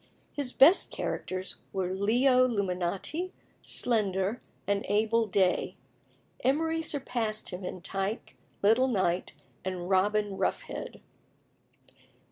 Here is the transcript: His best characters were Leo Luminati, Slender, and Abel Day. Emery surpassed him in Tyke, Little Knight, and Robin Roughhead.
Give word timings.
His 0.33 0.51
best 0.51 0.89
characters 0.89 1.57
were 1.71 1.93
Leo 1.93 2.47
Luminati, 2.47 3.29
Slender, 3.61 4.41
and 4.65 4.83
Abel 4.89 5.27
Day. 5.27 5.75
Emery 6.43 6.81
surpassed 6.81 7.49
him 7.49 7.63
in 7.63 7.81
Tyke, 7.81 8.35
Little 8.63 8.87
Knight, 8.87 9.33
and 9.63 9.91
Robin 9.91 10.39
Roughhead. 10.39 11.01